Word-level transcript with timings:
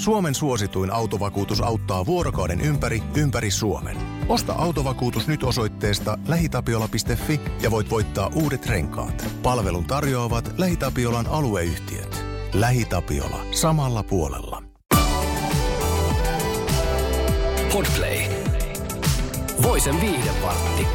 Suomen 0.00 0.34
suosituin 0.34 0.92
autovakuutus 0.92 1.60
auttaa 1.60 2.06
vuorokauden 2.06 2.60
ympäri, 2.60 3.02
ympäri 3.16 3.50
Suomen. 3.50 3.96
Osta 4.28 4.52
autovakuutus 4.52 5.28
nyt 5.28 5.42
osoitteesta 5.42 6.18
lähitapiola.fi 6.28 7.40
ja 7.62 7.70
voit 7.70 7.90
voittaa 7.90 8.30
uudet 8.34 8.66
renkaat. 8.66 9.26
Palvelun 9.42 9.84
tarjoavat 9.84 10.54
LähiTapiolan 10.58 11.26
alueyhtiöt. 11.26 12.24
LähiTapiola. 12.52 13.44
Samalla 13.50 14.02
puolella. 14.02 14.62
Podplay. 17.72 18.18
Voisen 19.62 20.00
viihdepartti. 20.00 20.86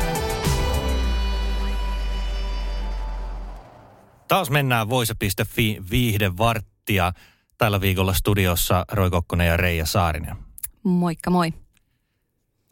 Taas 4.28 4.50
mennään 4.50 4.90
voise.fi 4.90 5.78
viihdevarttia. 5.92 7.14
Tällä 7.58 7.82
viikolla 7.82 8.14
studiossa 8.14 8.86
Roy 8.92 9.10
Kokkonen 9.10 9.48
ja 9.48 9.58
Reija 9.58 9.86
Saarinen. 9.86 10.36
Moikka 10.84 11.30
moi. 11.30 11.54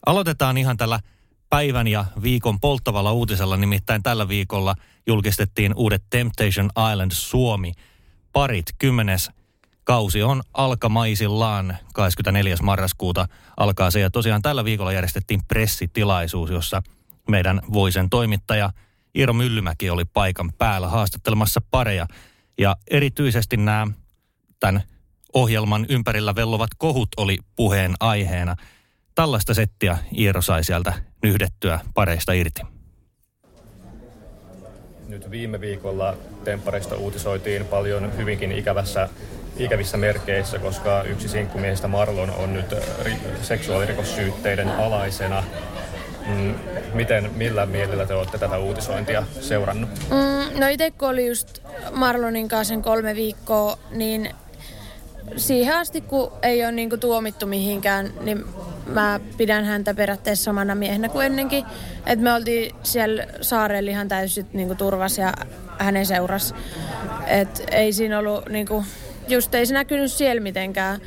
Aloitetaan 0.05 0.57
ihan 0.57 0.77
tällä 0.77 0.99
päivän 1.49 1.87
ja 1.87 2.05
viikon 2.23 2.59
polttavalla 2.59 3.11
uutisella. 3.11 3.57
Nimittäin 3.57 4.03
tällä 4.03 4.27
viikolla 4.27 4.75
julkistettiin 5.07 5.73
uudet 5.75 6.03
Temptation 6.09 6.69
Island 6.91 7.11
Suomi. 7.11 7.73
Parit 8.33 8.65
kymmenes 8.77 9.31
kausi 9.83 10.23
on 10.23 10.41
alkamaisillaan 10.53 11.77
24. 11.93 12.55
marraskuuta 12.63 13.27
alkaa 13.57 13.91
se. 13.91 13.99
Ja 13.99 14.09
tosiaan 14.09 14.41
tällä 14.41 14.65
viikolla 14.65 14.91
järjestettiin 14.91 15.41
pressitilaisuus, 15.47 16.49
jossa 16.49 16.81
meidän 17.29 17.61
Voisen 17.73 18.09
toimittaja 18.09 18.69
Iiro 19.17 19.33
Myllymäki 19.33 19.89
oli 19.89 20.05
paikan 20.05 20.53
päällä 20.57 20.87
haastattelemassa 20.87 21.61
pareja. 21.71 22.07
Ja 22.57 22.75
erityisesti 22.91 23.57
nämä 23.57 23.87
tämän 24.63 24.83
ohjelman 25.33 25.85
ympärillä 25.89 26.35
vellovat 26.35 26.69
kohut 26.77 27.07
oli 27.17 27.37
puheen 27.55 27.93
aiheena. 27.99 28.55
Tällaista 29.15 29.53
settiä 29.53 29.97
Iiro 30.17 30.41
sai 30.41 30.63
sieltä 30.63 30.93
nyhdettyä 31.23 31.79
pareista 31.93 32.33
irti. 32.33 32.61
Nyt 35.07 35.31
viime 35.31 35.61
viikolla 35.61 36.17
Temppareista 36.43 36.95
uutisoitiin 36.95 37.65
paljon 37.65 38.17
hyvinkin 38.17 38.51
ikävässä, 38.51 39.09
ikävissä 39.57 39.97
merkeissä, 39.97 40.59
koska 40.59 41.03
yksi 41.03 41.29
sinkkumiehistä 41.29 41.87
Marlon 41.87 42.29
on 42.29 42.53
nyt 42.53 42.71
ri- 43.03 43.43
seksuaalirikossyytteiden 43.43 44.69
alaisena. 44.69 45.43
Mm, 46.27 46.55
Miten, 46.93 47.31
millä 47.35 47.65
mielellä 47.65 48.05
te 48.05 48.13
olette 48.13 48.37
tätä 48.37 48.57
uutisointia 48.57 49.23
seurannut? 49.41 49.89
Mm, 49.89 50.59
no 50.59 50.67
itse 50.67 50.91
kun 50.91 51.09
oli 51.09 51.27
just 51.27 51.59
Marlonin 51.91 52.47
kanssa 52.47 52.73
sen 52.73 52.81
kolme 52.81 53.15
viikkoa, 53.15 53.77
niin 53.91 54.29
siihen 55.37 55.75
asti 55.75 56.01
kun 56.01 56.31
ei 56.41 56.63
ole 56.63 56.71
niinku 56.71 56.97
tuomittu 56.97 57.45
mihinkään, 57.45 58.13
niin 58.21 58.45
mä 58.85 59.19
pidän 59.37 59.65
häntä 59.65 59.93
periaatteessa 59.93 60.43
samana 60.43 60.75
miehenä 60.75 61.09
kuin 61.09 61.25
ennenkin. 61.25 61.65
Et 62.05 62.19
me 62.19 62.33
oltiin 62.33 62.75
siellä 62.83 63.25
saarella 63.41 63.91
ihan 63.91 64.07
täysin 64.07 64.45
niinku 64.53 64.75
turvassa 64.75 65.21
ja 65.21 65.33
hänen 65.77 66.05
seurassa. 66.05 66.55
Et 67.27 67.63
ei 67.71 67.93
siinä 67.93 68.19
ollut 68.19 68.49
niinku, 68.49 68.83
just 69.27 69.55
ei 69.55 69.65
se 69.65 69.73
näkynyt 69.73 70.11
siellä 70.11 70.41
mitenkään. 70.41 71.01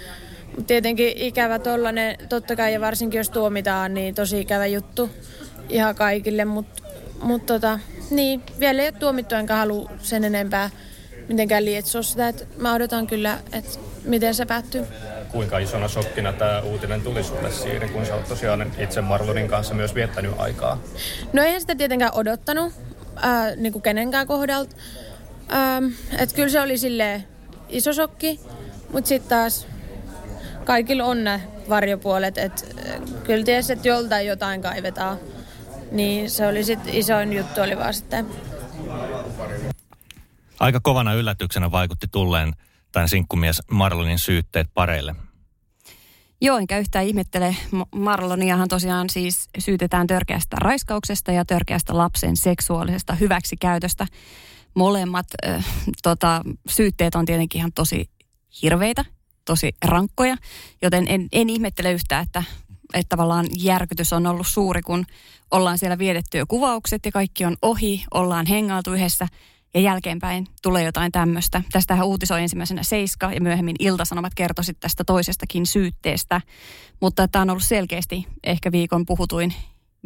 Mut 0.56 0.66
tietenkin 0.66 1.12
ikävä 1.16 1.58
tollanen, 1.58 2.16
totta 2.28 2.56
kai 2.56 2.72
ja 2.72 2.80
varsinkin 2.80 3.18
jos 3.18 3.30
tuomitaan, 3.30 3.94
niin 3.94 4.14
tosi 4.14 4.40
ikävä 4.40 4.66
juttu 4.66 5.10
ihan 5.68 5.94
kaikille, 5.94 6.44
mutta 6.44 6.82
mut 7.22 7.46
tota, 7.46 7.78
niin, 8.10 8.42
vielä 8.60 8.82
ei 8.82 8.88
ole 8.88 8.98
tuomittu 8.98 9.34
enkä 9.34 9.56
halua 9.56 9.90
sen 9.98 10.24
enempää 10.24 10.70
mitenkään 11.28 11.64
lietsoa 11.64 12.02
sitä, 12.02 12.28
että 12.28 12.44
mä 12.58 12.74
odotan 12.74 13.06
kyllä, 13.06 13.38
että 13.52 13.78
miten 14.06 14.34
se 14.34 14.46
päättyy. 14.46 14.86
Kuinka 15.28 15.58
isona 15.58 15.88
shokkina 15.88 16.32
tämä 16.32 16.60
uutinen 16.60 17.00
tuli 17.02 17.24
sulle 17.24 17.52
siinä, 17.52 17.88
kun 17.88 18.06
sä 18.06 18.14
oot 18.14 18.28
tosiaan 18.28 18.72
itse 18.78 19.00
Marlonin 19.00 19.48
kanssa 19.48 19.74
myös 19.74 19.94
viettänyt 19.94 20.32
aikaa? 20.38 20.78
No 21.32 21.42
eihän 21.42 21.60
sitä 21.60 21.74
tietenkään 21.74 22.14
odottanut, 22.14 22.72
ää, 23.16 23.56
niin 23.56 23.72
kuin 23.72 23.82
kenenkään 23.82 24.26
kohdalta. 24.26 24.76
Ähm, 25.52 25.84
että 26.18 26.34
kyllä 26.34 26.48
se 26.48 26.60
oli 26.60 26.78
silleen 26.78 27.24
iso 27.68 27.92
shokki, 27.92 28.40
mutta 28.92 29.08
sitten 29.08 29.28
taas 29.28 29.66
kaikilla 30.64 31.04
on 31.04 31.24
ne 31.24 31.40
varjopuolet, 31.68 32.38
että 32.38 32.64
kyllä 33.24 33.44
tiesi, 33.44 33.72
että 33.72 33.88
joltain 33.88 34.26
jotain 34.26 34.62
kaivetaan. 34.62 35.18
Niin 35.90 36.30
se 36.30 36.46
oli 36.46 36.64
sitten 36.64 36.94
isoin 36.94 37.32
juttu 37.32 37.60
oli 37.60 37.76
vaan 37.76 37.94
sitten 37.94 38.26
Aika 40.60 40.80
kovana 40.80 41.14
yllätyksenä 41.14 41.70
vaikutti 41.70 42.06
tulleen 42.12 42.52
tämän 42.96 43.08
sinkkumies 43.08 43.62
Marlonin 43.70 44.18
syytteet 44.18 44.66
pareille. 44.74 45.14
Joo, 46.40 46.58
enkä 46.58 46.78
yhtään 46.78 47.04
ihmettele. 47.04 47.56
Marloniahan 47.94 48.68
tosiaan 48.68 49.10
siis 49.10 49.48
syytetään 49.58 50.06
törkeästä 50.06 50.56
raiskauksesta 50.60 51.32
ja 51.32 51.44
törkeästä 51.44 51.96
lapsen 51.96 52.36
seksuaalisesta 52.36 53.14
hyväksikäytöstä. 53.14 54.06
Molemmat 54.74 55.26
äh, 55.46 55.64
tota, 56.02 56.42
syytteet 56.68 57.14
on 57.14 57.26
tietenkin 57.26 57.58
ihan 57.58 57.72
tosi 57.72 58.10
hirveitä, 58.62 59.04
tosi 59.44 59.74
rankkoja, 59.84 60.36
joten 60.82 61.04
en, 61.08 61.28
en 61.32 61.50
ihmettele 61.50 61.92
yhtään, 61.92 62.22
että, 62.22 62.42
että 62.94 63.08
tavallaan 63.08 63.46
järkytys 63.58 64.12
on 64.12 64.26
ollut 64.26 64.46
suuri, 64.46 64.82
kun 64.82 65.04
ollaan 65.50 65.78
siellä 65.78 65.98
viedetty 65.98 66.38
jo 66.38 66.46
kuvaukset 66.46 67.06
ja 67.06 67.12
kaikki 67.12 67.44
on 67.44 67.56
ohi, 67.62 68.04
ollaan 68.14 68.46
hengailtu 68.46 68.92
yhdessä 68.92 69.28
ja 69.76 69.82
jälkeenpäin 69.82 70.46
tulee 70.62 70.84
jotain 70.84 71.12
tämmöistä. 71.12 71.62
Tästähän 71.72 72.06
uutisoi 72.06 72.42
ensimmäisenä 72.42 72.82
Seiska 72.82 73.32
ja 73.32 73.40
myöhemmin 73.40 73.76
Iltasanomat 73.78 74.34
kertoi 74.34 74.64
tästä 74.80 75.04
toisestakin 75.04 75.66
syytteestä. 75.66 76.40
Mutta 77.00 77.28
tämä 77.28 77.42
on 77.42 77.50
ollut 77.50 77.62
selkeästi 77.62 78.26
ehkä 78.44 78.72
viikon 78.72 79.06
puhutuin 79.06 79.54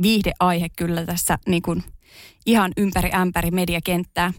viihdeaihe 0.02 0.68
kyllä 0.68 1.06
tässä 1.06 1.38
niin 1.46 1.62
kuin 1.62 1.84
ihan 2.46 2.72
ympäri 2.76 3.10
ämpäri 3.14 3.50
mediakenttää. 3.50 4.32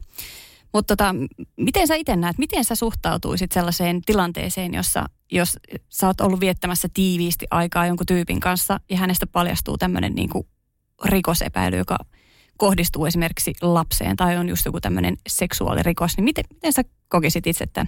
Mutta 0.73 0.95
tota, 0.95 1.15
miten 1.57 1.87
sä 1.87 1.95
itse 1.95 2.15
näet, 2.15 2.37
miten 2.37 2.65
sä 2.65 2.75
suhtautuisit 2.75 3.51
sellaiseen 3.51 4.01
tilanteeseen, 4.01 4.73
jossa 4.73 5.05
jos 5.31 5.57
sä 5.89 6.07
oot 6.07 6.21
ollut 6.21 6.39
viettämässä 6.39 6.87
tiiviisti 6.93 7.45
aikaa 7.51 7.87
jonkun 7.87 8.05
tyypin 8.05 8.39
kanssa 8.39 8.79
ja 8.89 8.97
hänestä 8.97 9.27
paljastuu 9.27 9.77
tämmöinen 9.77 10.15
niin 10.15 10.29
kuin 10.29 10.47
rikosepäily, 11.05 11.77
joka 11.77 11.97
kohdistuu 12.61 13.05
esimerkiksi 13.05 13.53
lapseen 13.61 14.15
tai 14.15 14.37
on 14.37 14.49
just 14.49 14.65
joku 14.65 14.81
tämmöinen 14.81 15.17
seksuaalirikos, 15.27 16.17
niin 16.17 16.23
miten, 16.23 16.45
miten 16.53 16.73
sä 16.73 16.81
kokisit 17.07 17.47
itse 17.47 17.65
tämän? 17.67 17.87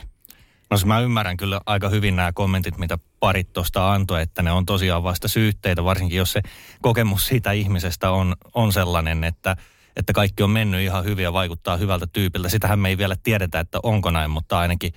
No 0.69 0.77
mä 0.85 0.99
ymmärrän 0.99 1.37
kyllä 1.37 1.61
aika 1.65 1.89
hyvin 1.89 2.15
nämä 2.15 2.31
kommentit, 2.31 2.77
mitä 2.77 2.97
parit 3.19 3.53
tuosta 3.53 3.93
antoi, 3.93 4.21
että 4.21 4.41
ne 4.41 4.51
on 4.51 4.65
tosiaan 4.65 5.03
vasta 5.03 5.27
syytteitä, 5.27 5.83
varsinkin 5.83 6.17
jos 6.17 6.31
se 6.31 6.41
kokemus 6.81 7.27
siitä 7.27 7.51
ihmisestä 7.51 8.11
on, 8.11 8.35
on 8.53 8.73
sellainen, 8.73 9.23
että, 9.23 9.55
että 9.95 10.13
kaikki 10.13 10.43
on 10.43 10.49
mennyt 10.49 10.81
ihan 10.81 11.03
hyvin 11.03 11.23
ja 11.23 11.33
vaikuttaa 11.33 11.77
hyvältä 11.77 12.07
tyypiltä. 12.07 12.49
Sitähän 12.49 12.79
me 12.79 12.89
ei 12.89 12.97
vielä 12.97 13.15
tiedetä, 13.23 13.59
että 13.59 13.79
onko 13.83 14.11
näin, 14.11 14.31
mutta 14.31 14.59
ainakin, 14.59 14.93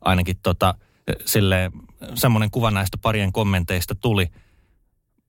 ainakin 0.00 0.36
tota, 0.42 0.74
sille 1.24 1.70
semmoinen 2.14 2.50
kuva 2.50 2.70
näistä 2.70 2.98
parien 2.98 3.32
kommenteista 3.32 3.94
tuli. 3.94 4.30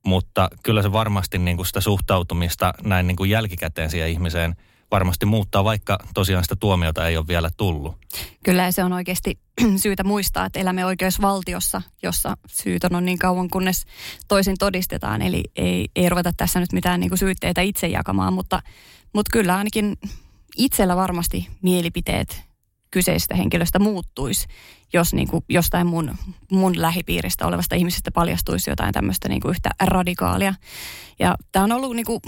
Mutta 0.07 0.49
kyllä 0.63 0.81
se 0.81 0.91
varmasti 0.91 1.37
niin 1.37 1.57
kuin 1.57 1.67
sitä 1.67 1.81
suhtautumista 1.81 2.73
näin 2.83 3.07
niin 3.07 3.15
kuin 3.15 3.29
jälkikäteen 3.29 3.89
siihen 3.89 4.09
ihmiseen 4.09 4.55
varmasti 4.91 5.25
muuttaa, 5.25 5.63
vaikka 5.63 5.97
tosiaan 6.13 6.43
sitä 6.43 6.55
tuomiota 6.55 7.07
ei 7.07 7.17
ole 7.17 7.27
vielä 7.27 7.49
tullut. 7.57 7.95
Kyllä 8.43 8.71
se 8.71 8.83
on 8.83 8.93
oikeasti 8.93 9.39
syytä 9.83 10.03
muistaa, 10.03 10.45
että 10.45 10.59
elämme 10.59 10.85
oikeusvaltiossa, 10.85 11.81
jossa 12.03 12.37
syytön 12.47 12.95
on 12.95 13.05
niin 13.05 13.17
kauan, 13.17 13.49
kunnes 13.49 13.85
toisin 14.27 14.55
todistetaan. 14.59 15.21
Eli 15.21 15.43
ei, 15.55 15.87
ei 15.95 16.09
ruveta 16.09 16.31
tässä 16.37 16.59
nyt 16.59 16.73
mitään 16.73 16.99
niin 16.99 17.09
kuin 17.09 17.19
syytteitä 17.19 17.61
itse 17.61 17.87
jakamaan, 17.87 18.33
mutta, 18.33 18.61
mutta 19.13 19.29
kyllä 19.33 19.57
ainakin 19.57 19.97
itsellä 20.57 20.95
varmasti 20.95 21.47
mielipiteet 21.61 22.43
kyseisestä 22.91 23.35
henkilöstä 23.35 23.79
muuttuisi, 23.79 24.47
jos 24.93 25.13
niin 25.13 25.27
kuin 25.27 25.45
jostain 25.49 25.87
mun, 25.87 26.15
mun 26.51 26.81
lähipiiristä 26.81 27.47
olevasta 27.47 27.75
ihmisestä 27.75 28.11
paljastuisi 28.11 28.69
jotain 28.69 28.93
tämmöistä 28.93 29.29
niin 29.29 29.41
kuin 29.41 29.49
yhtä 29.49 29.69
radikaalia. 29.83 30.53
Ja 31.19 31.35
tämä 31.51 31.65
on 31.65 31.71
ollut 31.71 31.95
niin 31.95 32.05
kuin 32.05 32.19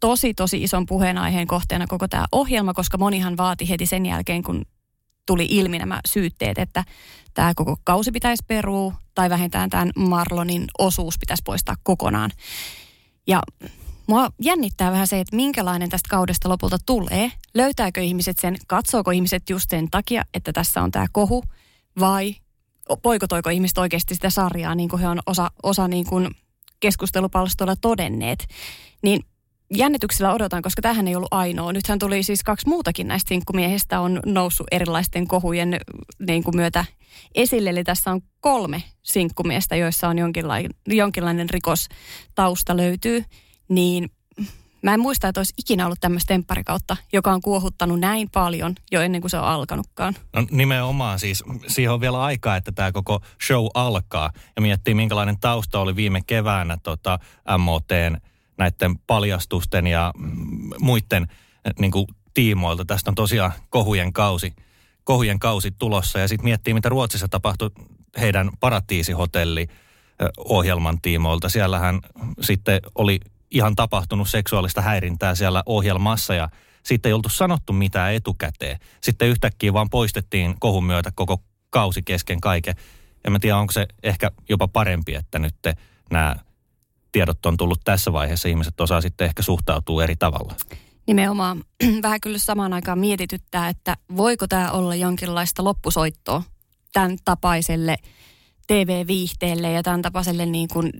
tosi, 0.00 0.34
tosi 0.34 0.62
ison 0.62 0.86
puheenaiheen 0.86 1.46
kohteena 1.46 1.86
koko 1.86 2.08
tämä 2.08 2.24
ohjelma, 2.32 2.74
koska 2.74 2.98
monihan 2.98 3.36
vaati 3.36 3.68
heti 3.68 3.86
sen 3.86 4.06
jälkeen, 4.06 4.42
kun 4.42 4.62
tuli 5.26 5.46
ilmi 5.50 5.78
nämä 5.78 6.00
syytteet, 6.06 6.58
että 6.58 6.84
tämä 7.34 7.52
koko 7.56 7.76
kausi 7.84 8.10
pitäisi 8.10 8.44
perua 8.46 8.94
tai 9.14 9.30
vähintään 9.30 9.70
tämän 9.70 9.90
Marlonin 9.96 10.64
osuus 10.78 11.18
pitäisi 11.18 11.42
poistaa 11.46 11.74
kokonaan. 11.82 12.30
Ja 13.26 13.42
mua 14.08 14.30
jännittää 14.42 14.92
vähän 14.92 15.06
se, 15.06 15.20
että 15.20 15.36
minkälainen 15.36 15.90
tästä 15.90 16.08
kaudesta 16.10 16.48
lopulta 16.48 16.78
tulee. 16.86 17.32
Löytääkö 17.54 18.00
ihmiset 18.00 18.38
sen, 18.38 18.56
katsooko 18.66 19.10
ihmiset 19.10 19.50
just 19.50 19.70
sen 19.70 19.90
takia, 19.90 20.24
että 20.34 20.52
tässä 20.52 20.82
on 20.82 20.90
tämä 20.90 21.06
kohu, 21.12 21.44
vai 22.00 22.34
poikotoiko 23.02 23.50
ihmiset 23.50 23.78
oikeasti 23.78 24.14
sitä 24.14 24.30
sarjaa, 24.30 24.74
niin 24.74 24.88
kuin 24.88 25.00
he 25.00 25.08
on 25.08 25.20
osa, 25.26 25.50
osa 25.62 25.88
niin 25.88 26.06
kuin 26.06 26.30
keskustelupalstoilla 26.80 27.76
todenneet. 27.76 28.46
Niin 29.02 29.20
jännityksellä 29.74 30.32
odotan, 30.32 30.62
koska 30.62 30.82
tähän 30.82 31.08
ei 31.08 31.16
ollut 31.16 31.34
ainoa. 31.34 31.72
Nythän 31.72 31.98
tuli 31.98 32.22
siis 32.22 32.42
kaksi 32.42 32.68
muutakin 32.68 33.08
näistä 33.08 33.28
sinkkumiehistä 33.28 34.00
on 34.00 34.20
noussut 34.26 34.66
erilaisten 34.70 35.26
kohujen 35.28 35.80
niin 36.26 36.44
kuin 36.44 36.56
myötä 36.56 36.84
esille. 37.34 37.70
Eli 37.70 37.84
tässä 37.84 38.10
on 38.10 38.20
kolme 38.40 38.82
sinkkumiestä, 39.02 39.76
joissa 39.76 40.08
on 40.08 40.18
jonkinlainen, 40.18 40.70
jonkinlainen 40.86 41.50
rikostausta 41.50 42.76
löytyy. 42.76 43.24
Niin 43.68 44.10
mä 44.82 44.94
en 44.94 45.00
muista, 45.00 45.28
että 45.28 45.40
olisi 45.40 45.54
ikinä 45.58 45.86
ollut 45.86 46.00
tämmöistä 46.00 46.34
tempparikautta, 46.34 46.96
joka 47.12 47.32
on 47.32 47.40
kuohuttanut 47.40 48.00
näin 48.00 48.30
paljon 48.30 48.74
jo 48.92 49.00
ennen 49.00 49.20
kuin 49.20 49.30
se 49.30 49.38
on 49.38 49.44
alkanutkaan. 49.44 50.14
No 50.32 50.46
nimenomaan 50.50 51.18
siis, 51.18 51.44
siihen 51.66 51.92
on 51.92 52.00
vielä 52.00 52.22
aikaa, 52.22 52.56
että 52.56 52.72
tämä 52.72 52.92
koko 52.92 53.20
show 53.46 53.66
alkaa. 53.74 54.30
Ja 54.56 54.62
miettii, 54.62 54.94
minkälainen 54.94 55.38
tausta 55.40 55.80
oli 55.80 55.96
viime 55.96 56.20
keväänä 56.26 56.78
tota, 56.82 57.18
MOTn 57.58 58.16
näiden 58.58 58.98
paljastusten 59.06 59.86
ja 59.86 60.12
mm, 60.18 60.70
muiden 60.80 61.26
niin 61.78 61.90
kuin, 61.90 62.06
tiimoilta. 62.34 62.84
Tästä 62.84 63.10
on 63.10 63.14
tosiaan 63.14 63.52
kohujen 63.70 64.12
kausi, 64.12 64.52
kohujen 65.04 65.38
kausi 65.38 65.70
tulossa. 65.70 66.18
Ja 66.18 66.28
sitten 66.28 66.44
miettii, 66.44 66.74
mitä 66.74 66.88
Ruotsissa 66.88 67.28
tapahtui 67.28 67.70
heidän 68.20 68.50
paratiisihotelli 68.60 69.66
ohjelman 70.38 71.00
tiimoilta. 71.00 71.48
Siellähän 71.48 72.00
sitten 72.40 72.80
oli 72.94 73.20
ihan 73.50 73.74
tapahtunut 73.74 74.28
seksuaalista 74.28 74.82
häirintää 74.82 75.34
siellä 75.34 75.62
ohjelmassa 75.66 76.34
ja 76.34 76.48
sitten 76.82 77.10
ei 77.10 77.14
oltu 77.14 77.28
sanottu 77.28 77.72
mitään 77.72 78.14
etukäteen. 78.14 78.78
Sitten 79.02 79.28
yhtäkkiä 79.28 79.72
vaan 79.72 79.90
poistettiin 79.90 80.54
kohun 80.60 80.84
myötä 80.84 81.10
koko 81.14 81.42
kausi 81.70 82.02
kesken 82.02 82.40
kaiken. 82.40 82.74
En 83.24 83.32
mä 83.32 83.38
tiedä, 83.38 83.56
onko 83.56 83.72
se 83.72 83.86
ehkä 84.02 84.30
jopa 84.48 84.68
parempi, 84.68 85.14
että 85.14 85.38
nyt 85.38 85.54
nämä 86.10 86.36
tiedot 87.12 87.46
on 87.46 87.56
tullut 87.56 87.80
tässä 87.84 88.12
vaiheessa. 88.12 88.48
Ihmiset 88.48 88.80
osaa 88.80 89.00
sitten 89.00 89.24
ehkä 89.24 89.42
suhtautua 89.42 90.04
eri 90.04 90.16
tavalla. 90.16 90.54
Nimenomaan 91.06 91.64
vähän 92.02 92.20
kyllä 92.20 92.38
samaan 92.38 92.72
aikaan 92.72 92.98
mietityttää, 92.98 93.68
että 93.68 93.96
voiko 94.16 94.46
tämä 94.46 94.70
olla 94.70 94.94
jonkinlaista 94.94 95.64
loppusoittoa 95.64 96.42
tämän 96.92 97.16
tapaiselle 97.24 97.96
TV-viihteelle 98.66 99.72
ja 99.72 99.82
tämän 99.82 100.02
tapaiselle 100.02 100.46
niin 100.46 100.68
kuin 100.72 100.92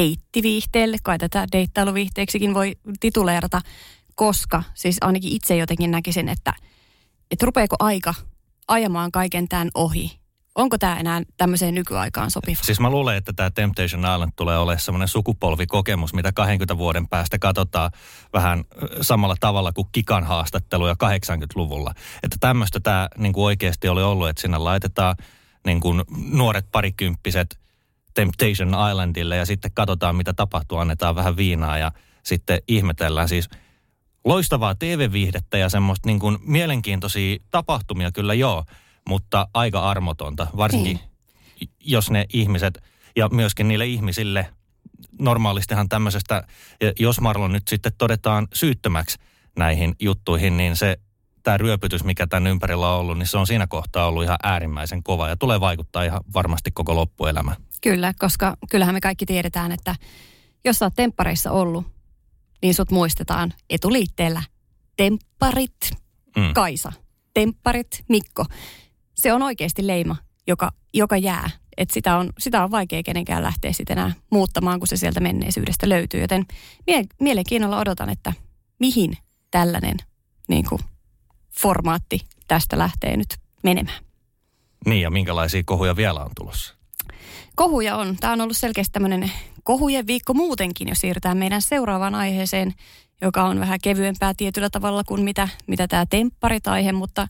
deittiviihteelle, 0.00 0.96
kai 1.02 1.18
tätä 1.18 1.46
deittailuviihteeksikin 1.52 2.54
voi 2.54 2.76
tituleerata, 3.00 3.60
koska 4.14 4.62
siis 4.74 4.96
ainakin 5.00 5.32
itse 5.32 5.56
jotenkin 5.56 5.90
näkisin, 5.90 6.28
että, 6.28 6.52
että 7.30 7.46
rupeeko 7.46 7.76
aika 7.78 8.14
ajamaan 8.68 9.12
kaiken 9.12 9.48
tämän 9.48 9.70
ohi. 9.74 10.24
Onko 10.54 10.78
tämä 10.78 10.96
enää 10.96 11.22
tämmöiseen 11.36 11.74
nykyaikaan 11.74 12.30
sopiva? 12.30 12.62
Siis 12.62 12.80
mä 12.80 12.90
luulen, 12.90 13.16
että 13.16 13.32
tämä 13.32 13.50
Temptation 13.50 14.00
Island 14.14 14.32
tulee 14.36 14.58
olemaan 14.58 14.80
semmoinen 14.80 15.08
sukupolvikokemus, 15.08 16.14
mitä 16.14 16.32
20 16.32 16.78
vuoden 16.78 17.08
päästä 17.08 17.38
katsotaan 17.38 17.90
vähän 18.32 18.64
samalla 19.00 19.36
tavalla 19.40 19.72
kuin 19.72 19.88
Kikan 19.92 20.24
haastatteluja 20.24 20.94
80-luvulla. 20.94 21.94
Että 22.22 22.36
tämmöistä 22.40 22.80
tämä 22.80 23.08
niin 23.18 23.32
kuin 23.32 23.44
oikeasti 23.44 23.88
oli 23.88 24.02
ollut, 24.02 24.28
että 24.28 24.42
sinne 24.42 24.58
laitetaan 24.58 25.16
niin 25.66 25.80
kuin 25.80 26.02
nuoret 26.30 26.66
parikymppiset 26.72 27.58
Temptation 28.14 28.68
Islandille 28.90 29.36
ja 29.36 29.46
sitten 29.46 29.70
katsotaan, 29.74 30.16
mitä 30.16 30.32
tapahtuu, 30.32 30.78
annetaan 30.78 31.14
vähän 31.14 31.36
viinaa 31.36 31.78
ja 31.78 31.92
sitten 32.22 32.58
ihmetellään. 32.68 33.28
Siis 33.28 33.48
loistavaa 34.24 34.74
TV-viihdettä 34.74 35.58
ja 35.58 35.68
semmoista 35.68 36.08
niin 36.08 36.18
kuin 36.18 36.38
mielenkiintoisia 36.40 37.38
tapahtumia 37.50 38.12
kyllä 38.12 38.34
joo, 38.34 38.64
mutta 39.08 39.48
aika 39.54 39.90
armotonta, 39.90 40.46
varsinkin 40.56 41.00
niin. 41.60 41.70
jos 41.80 42.10
ne 42.10 42.26
ihmiset 42.32 42.82
ja 43.16 43.28
myöskin 43.28 43.68
niille 43.68 43.86
ihmisille 43.86 44.46
normaalistihan 45.18 45.88
tämmöisestä, 45.88 46.42
jos 46.98 47.20
Marlon 47.20 47.52
nyt 47.52 47.68
sitten 47.68 47.92
todetaan 47.98 48.48
syyttömäksi 48.52 49.18
näihin 49.56 49.94
juttuihin, 50.00 50.56
niin 50.56 50.76
se 50.76 50.96
tämä 51.42 51.58
ryöpytys, 51.58 52.04
mikä 52.04 52.26
tämän 52.26 52.46
ympärillä 52.46 52.88
on 52.88 53.00
ollut, 53.00 53.18
niin 53.18 53.26
se 53.26 53.38
on 53.38 53.46
siinä 53.46 53.66
kohtaa 53.66 54.06
ollut 54.06 54.24
ihan 54.24 54.38
äärimmäisen 54.42 55.02
kova 55.02 55.28
ja 55.28 55.36
tulee 55.36 55.60
vaikuttaa 55.60 56.04
ihan 56.04 56.20
varmasti 56.34 56.70
koko 56.70 56.96
loppuelämä. 56.96 57.56
Kyllä, 57.84 58.12
koska 58.18 58.56
kyllähän 58.70 58.94
me 58.94 59.00
kaikki 59.00 59.26
tiedetään, 59.26 59.72
että 59.72 59.96
jos 60.64 60.78
sä 60.78 60.84
oot 60.84 60.94
temppareissa 60.96 61.50
ollut, 61.50 61.86
niin 62.62 62.74
sut 62.74 62.90
muistetaan 62.90 63.52
etuliitteellä 63.70 64.42
tempparit 64.96 65.76
mm. 66.36 66.54
Kaisa, 66.54 66.92
tempparit 67.34 68.04
Mikko. 68.08 68.44
Se 69.14 69.32
on 69.32 69.42
oikeasti 69.42 69.86
leima, 69.86 70.16
joka, 70.46 70.72
joka 70.94 71.16
jää. 71.16 71.50
Et 71.76 71.90
sitä, 71.90 72.16
on, 72.16 72.30
sitä 72.38 72.64
on 72.64 72.70
vaikea 72.70 73.02
kenenkään 73.02 73.42
lähteä 73.42 73.72
sitten 73.72 73.98
enää 73.98 74.12
muuttamaan, 74.30 74.80
kun 74.80 74.88
se 74.88 74.96
sieltä 74.96 75.20
menneisyydestä 75.20 75.88
löytyy. 75.88 76.20
Joten 76.20 76.46
mie- 76.86 77.04
mielenkiinnolla 77.20 77.78
odotan, 77.78 78.10
että 78.10 78.32
mihin 78.78 79.18
tällainen 79.50 79.96
niin 80.48 80.64
kuin, 80.68 80.80
formaatti 81.60 82.20
tästä 82.48 82.78
lähtee 82.78 83.16
nyt 83.16 83.36
menemään. 83.62 84.04
Niin 84.86 85.02
ja 85.02 85.10
minkälaisia 85.10 85.62
kohuja 85.66 85.96
vielä 85.96 86.24
on 86.24 86.30
tulossa? 86.36 86.83
Kohuja 87.54 87.96
on. 87.96 88.16
Tämä 88.20 88.32
on 88.32 88.40
ollut 88.40 88.56
selkeästi 88.56 88.92
tämmöinen 88.92 89.32
kohujen 89.62 90.06
viikko 90.06 90.34
muutenkin, 90.34 90.88
jos 90.88 90.98
siirrytään 90.98 91.36
meidän 91.36 91.62
seuraavaan 91.62 92.14
aiheeseen, 92.14 92.74
joka 93.20 93.44
on 93.44 93.60
vähän 93.60 93.78
kevyempää 93.82 94.34
tietyllä 94.36 94.70
tavalla 94.70 95.04
kuin 95.04 95.22
mitä, 95.22 95.48
mitä 95.66 95.88
tämä 95.88 96.06
tempparit-aihe, 96.06 96.92
mutta 96.92 97.28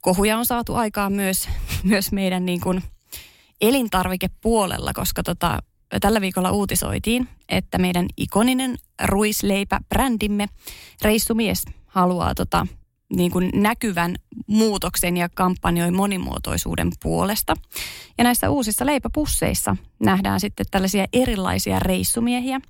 kohuja 0.00 0.38
on 0.38 0.46
saatu 0.46 0.74
aikaan 0.74 1.12
myös, 1.12 1.48
myös 1.84 2.12
meidän 2.12 2.46
niin 2.46 2.60
kuin 2.60 2.82
elintarvikepuolella, 3.60 4.92
koska 4.92 5.22
tota, 5.22 5.58
tällä 6.00 6.20
viikolla 6.20 6.50
uutisoitiin, 6.50 7.28
että 7.48 7.78
meidän 7.78 8.06
ikoninen 8.16 8.78
ruisleipä-brändimme 9.04 10.48
Reissumies 11.02 11.64
haluaa 11.86 12.34
tota, 12.34 12.66
niin 13.16 13.30
kuin 13.30 13.50
näkyvän 13.54 14.16
muutoksen 14.46 15.16
ja 15.16 15.28
kampanjoi 15.28 15.90
monimuotoisuuden 15.90 16.90
puolesta. 17.02 17.56
Ja 18.18 18.24
näissä 18.24 18.50
uusissa 18.50 18.86
leipäpusseissa 18.86 19.76
nähdään 20.00 20.40
sitten 20.40 20.66
tällaisia 20.70 21.04
erilaisia 21.12 21.78
reissumiehiä. 21.78 22.60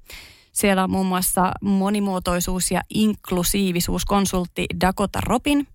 Siellä 0.53 0.85
on 0.85 0.91
muun 0.91 1.07
muassa 1.07 1.53
monimuotoisuus- 1.61 2.71
ja 2.71 2.81
inklusiivisuuskonsultti 2.95 4.67
Dakota 4.81 5.21
Robin, 5.21 5.67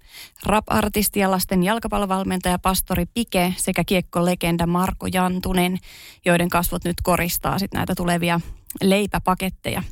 rap-artisti 0.43 1.19
ja 1.19 1.31
lasten 1.31 1.63
jalkapallovalmentaja 1.63 2.59
Pastori 2.59 3.05
Pike 3.13 3.53
sekä 3.57 3.83
kiekkolegenda 3.83 4.67
Marko 4.67 5.07
Jantunen, 5.13 5.77
joiden 6.25 6.49
kasvot 6.49 6.83
nyt 6.83 6.97
koristaa 7.03 7.59
sitten 7.59 7.77
näitä 7.77 7.95
tulevia 7.95 8.41
leipäpaketteja. 8.81 9.83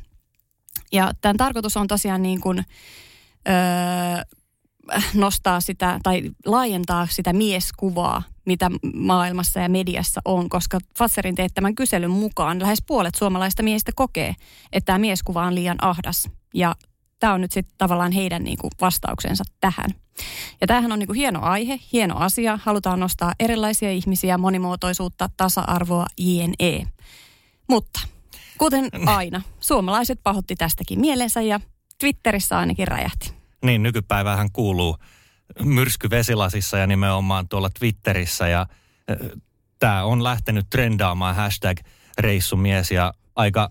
Ja 0.92 1.12
tämän 1.20 1.36
tarkoitus 1.36 1.76
on 1.76 1.86
tosiaan 1.86 2.22
niin 2.22 2.40
kuin, 2.40 2.58
öö, 3.48 4.36
nostaa 5.14 5.60
sitä 5.60 6.00
tai 6.02 6.22
laajentaa 6.46 7.06
sitä 7.10 7.32
mieskuvaa, 7.32 8.22
mitä 8.46 8.70
maailmassa 8.94 9.60
ja 9.60 9.68
mediassa 9.68 10.20
on, 10.24 10.48
koska 10.48 10.78
Fasserin 10.98 11.34
teettämän 11.34 11.74
kyselyn 11.74 12.10
mukaan 12.10 12.60
lähes 12.60 12.82
puolet 12.86 13.14
suomalaista 13.14 13.62
miehistä 13.62 13.92
kokee, 13.94 14.34
että 14.72 14.86
tämä 14.86 14.98
mieskuva 14.98 15.46
on 15.46 15.54
liian 15.54 15.84
ahdas. 15.84 16.28
Ja 16.54 16.76
tämä 17.18 17.32
on 17.32 17.40
nyt 17.40 17.52
sitten 17.52 17.74
tavallaan 17.78 18.12
heidän 18.12 18.44
niin 18.44 18.58
kuin 18.58 18.70
vastauksensa 18.80 19.44
tähän. 19.60 19.90
Ja 20.60 20.66
tämähän 20.66 20.92
on 20.92 20.98
niin 20.98 21.06
kuin 21.06 21.16
hieno 21.16 21.40
aihe, 21.42 21.80
hieno 21.92 22.16
asia. 22.16 22.58
Halutaan 22.62 23.00
nostaa 23.00 23.32
erilaisia 23.40 23.90
ihmisiä, 23.90 24.38
monimuotoisuutta, 24.38 25.30
tasa-arvoa, 25.36 26.06
jne. 26.18 26.86
Mutta 27.68 28.00
kuten 28.58 28.90
aina, 29.06 29.42
suomalaiset 29.60 30.20
pahotti 30.22 30.56
tästäkin 30.56 31.00
mielensä 31.00 31.42
ja 31.42 31.60
Twitterissä 31.98 32.58
ainakin 32.58 32.88
räjähti. 32.88 33.35
Niin, 33.66 33.82
nykypäivähän 33.82 34.52
kuuluu 34.52 34.96
myrsky 35.62 36.10
vesilasissa 36.10 36.78
ja 36.78 36.86
nimenomaan 36.86 37.48
tuolla 37.48 37.70
Twitterissä 37.78 38.48
ja 38.48 38.66
tämä 39.78 40.04
on 40.04 40.24
lähtenyt 40.24 40.66
trendaamaan 40.70 41.36
hashtag 41.36 41.78
reissumies 42.18 42.90
ja 42.90 43.14
aika 43.36 43.68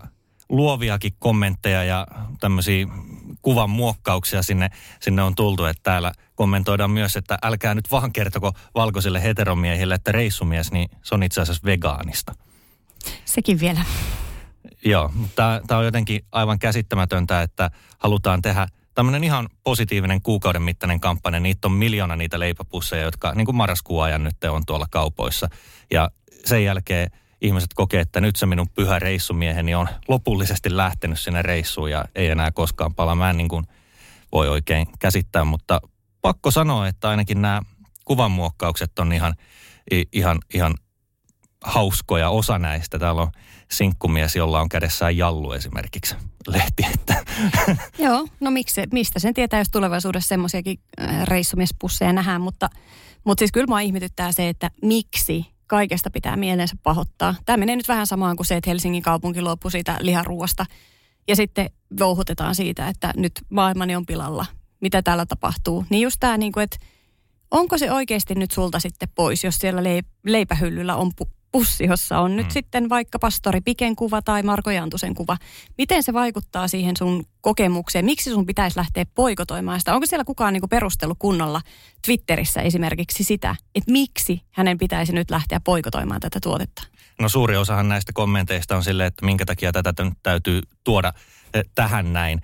luoviakin 0.48 1.12
kommentteja 1.18 1.84
ja 1.84 2.06
tämmöisiä 2.40 2.86
kuvan 3.42 3.70
muokkauksia 3.70 4.42
sinne, 4.42 4.70
sinne 5.00 5.22
on 5.22 5.34
tultu, 5.34 5.64
että 5.64 5.82
täällä 5.82 6.12
kommentoidaan 6.34 6.90
myös, 6.90 7.16
että 7.16 7.38
älkää 7.42 7.74
nyt 7.74 7.90
vaan 7.90 8.12
kertoko 8.12 8.52
valkoisille 8.74 9.22
heteromiehille, 9.22 9.94
että 9.94 10.12
reissumies, 10.12 10.72
niin 10.72 10.88
se 11.02 11.14
on 11.14 11.22
itse 11.22 11.40
asiassa 11.40 11.66
vegaanista. 11.66 12.34
Sekin 13.24 13.60
vielä. 13.60 13.84
Joo, 14.84 15.12
tämä 15.36 15.78
on 15.78 15.84
jotenkin 15.84 16.24
aivan 16.32 16.58
käsittämätöntä, 16.58 17.42
että 17.42 17.70
halutaan 17.98 18.42
tehdä 18.42 18.66
tämmöinen 18.96 19.24
ihan 19.24 19.48
positiivinen 19.64 20.22
kuukauden 20.22 20.62
mittainen 20.62 21.00
kampanja. 21.00 21.40
Niitä 21.40 21.68
on 21.68 21.72
miljoona 21.72 22.16
niitä 22.16 22.38
leipäpusseja, 22.38 23.02
jotka 23.02 23.32
niin 23.34 23.44
kuin 23.44 23.56
marraskuun 23.56 24.04
ajan 24.04 24.24
nyt 24.24 24.44
on 24.44 24.62
tuolla 24.66 24.86
kaupoissa. 24.90 25.48
Ja 25.90 26.10
sen 26.44 26.64
jälkeen 26.64 27.10
ihmiset 27.40 27.74
kokee, 27.74 28.00
että 28.00 28.20
nyt 28.20 28.36
se 28.36 28.46
minun 28.46 28.68
pyhä 28.74 28.98
reissumieheni 28.98 29.74
on 29.74 29.88
lopullisesti 30.08 30.76
lähtenyt 30.76 31.20
sinne 31.20 31.42
reissuun 31.42 31.90
ja 31.90 32.04
ei 32.14 32.28
enää 32.28 32.50
koskaan 32.50 32.94
palaa. 32.94 33.14
Mä 33.14 33.30
en 33.30 33.36
niin 33.36 33.48
kuin 33.48 33.66
voi 34.32 34.48
oikein 34.48 34.86
käsittää, 34.98 35.44
mutta 35.44 35.80
pakko 36.20 36.50
sanoa, 36.50 36.88
että 36.88 37.08
ainakin 37.08 37.42
nämä 37.42 37.62
kuvanmuokkaukset 38.04 38.98
on 38.98 39.12
ihan, 39.12 39.34
ihan, 40.12 40.38
ihan 40.54 40.74
hauskoja 41.64 42.30
osa 42.30 42.58
näistä. 42.58 42.98
Täällä 42.98 43.22
on 43.22 43.32
sinkkumies, 43.70 44.36
jolla 44.36 44.60
on 44.60 44.68
kädessään 44.68 45.16
jallu 45.16 45.52
esimerkiksi 45.52 46.14
lehti. 46.46 46.86
Että. 46.94 47.24
Joo, 47.98 48.28
no 48.40 48.50
miksi, 48.50 48.82
mistä 48.92 49.18
sen 49.18 49.34
tietää, 49.34 49.60
jos 49.60 49.68
tulevaisuudessa 49.68 50.28
semmoisiakin 50.28 50.78
äh, 51.00 51.22
reissumiespusseja 51.24 52.12
nähdään, 52.12 52.40
mutta, 52.40 52.68
mutta 53.24 53.40
siis 53.40 53.52
kyllä 53.52 53.66
mua 53.66 53.80
ihmetyttää 53.80 54.32
se, 54.32 54.48
että 54.48 54.70
miksi 54.82 55.46
kaikesta 55.66 56.10
pitää 56.10 56.36
mielensä 56.36 56.76
pahoittaa. 56.82 57.34
Tämä 57.44 57.56
menee 57.56 57.76
nyt 57.76 57.88
vähän 57.88 58.06
samaan 58.06 58.36
kuin 58.36 58.46
se, 58.46 58.56
että 58.56 58.70
Helsingin 58.70 59.02
kaupunki 59.02 59.42
luopui 59.42 59.70
siitä 59.70 59.98
liharuosta 60.00 60.66
ja 61.28 61.36
sitten 61.36 61.70
vouhutetaan 61.98 62.54
siitä, 62.54 62.88
että 62.88 63.12
nyt 63.16 63.32
maailmani 63.50 63.96
on 63.96 64.06
pilalla. 64.06 64.46
Mitä 64.80 65.02
täällä 65.02 65.26
tapahtuu? 65.26 65.84
Niin 65.90 66.02
just 66.02 66.16
tämä, 66.20 66.38
niin 66.38 66.52
kuin, 66.52 66.64
että 66.64 66.76
onko 67.50 67.78
se 67.78 67.92
oikeasti 67.92 68.34
nyt 68.34 68.50
sulta 68.50 68.80
sitten 68.80 69.08
pois, 69.14 69.44
jos 69.44 69.56
siellä 69.58 69.80
leipähyllyllä 70.26 70.96
on 70.96 71.12
pussi, 71.56 71.84
jossa 71.84 72.18
on 72.20 72.36
nyt 72.36 72.46
mm. 72.46 72.50
sitten 72.50 72.88
vaikka 72.88 73.18
pastori 73.18 73.60
Piken 73.60 73.96
kuva 73.96 74.22
tai 74.22 74.42
Marko 74.42 74.70
Jantusen 74.70 75.14
kuva. 75.14 75.36
Miten 75.78 76.02
se 76.02 76.12
vaikuttaa 76.12 76.68
siihen 76.68 76.96
sun 76.96 77.24
kokemukseen? 77.40 78.04
Miksi 78.04 78.30
sun 78.30 78.46
pitäisi 78.46 78.78
lähteä 78.78 79.04
poikotoimaan 79.14 79.78
sitä? 79.78 79.94
Onko 79.94 80.06
siellä 80.06 80.24
kukaan 80.24 80.52
niin 80.52 80.68
perustellut 80.70 81.16
kunnolla 81.18 81.60
Twitterissä 82.06 82.62
esimerkiksi 82.62 83.24
sitä, 83.24 83.56
että 83.74 83.92
miksi 83.92 84.42
hänen 84.50 84.78
pitäisi 84.78 85.12
nyt 85.12 85.30
lähteä 85.30 85.60
poikotoimaan 85.60 86.20
tätä 86.20 86.38
tuotetta? 86.42 86.82
No 87.20 87.28
suuri 87.28 87.56
osahan 87.56 87.88
näistä 87.88 88.12
kommenteista 88.14 88.76
on 88.76 88.84
silleen, 88.84 89.06
että 89.06 89.24
minkä 89.24 89.44
takia 89.46 89.72
tätä 89.72 89.94
täytyy 90.22 90.60
tuoda 90.84 91.12
tähän 91.74 92.12
näin 92.12 92.40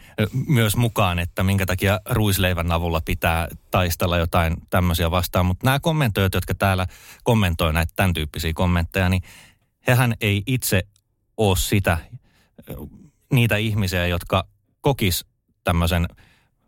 myös 0.49 0.77
mukaan, 0.77 1.19
että 1.19 1.43
minkä 1.43 1.67
takia 1.67 2.01
ruisleivän 2.11 2.73
avulla 2.73 3.01
pitää 3.01 3.49
taistella 3.71 4.19
jotain 4.19 4.57
tämmöisiä 4.71 5.11
vastaan. 5.11 5.47
Mutta 5.47 5.67
nämä 5.67 5.81
kommentoijat, 5.81 6.35
jotka 6.35 6.55
täällä 6.55 6.87
kommentoivat 7.25 7.75
näitä 7.75 7.93
tämän 7.97 8.15
tyyppisiä 8.15 8.53
kommentteja, 8.55 9.09
niin 9.09 9.23
hehän 9.87 10.15
ei 10.21 10.43
itse 10.47 10.83
ole 11.37 11.57
sitä, 11.57 11.99
niitä 13.33 13.57
ihmisiä, 13.57 14.07
jotka 14.07 14.45
kokis 14.81 15.27
tämmöisen 15.65 16.09